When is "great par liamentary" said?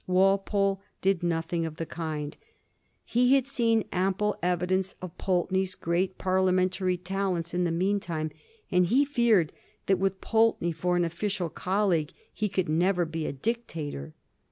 5.75-6.99